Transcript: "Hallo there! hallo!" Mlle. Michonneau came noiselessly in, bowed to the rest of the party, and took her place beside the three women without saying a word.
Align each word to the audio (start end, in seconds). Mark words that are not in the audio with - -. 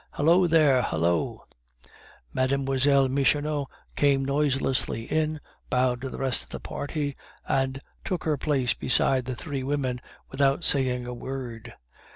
"Hallo 0.13 0.47
there! 0.47 0.81
hallo!" 0.81 1.45
Mlle. 2.33 3.07
Michonneau 3.07 3.67
came 3.95 4.25
noiselessly 4.25 5.03
in, 5.03 5.39
bowed 5.69 6.01
to 6.01 6.09
the 6.09 6.17
rest 6.17 6.41
of 6.43 6.49
the 6.49 6.59
party, 6.59 7.15
and 7.47 7.79
took 8.03 8.23
her 8.23 8.35
place 8.35 8.73
beside 8.73 9.25
the 9.25 9.35
three 9.35 9.61
women 9.61 10.01
without 10.31 10.65
saying 10.65 11.05
a 11.05 11.13
word. 11.13 11.75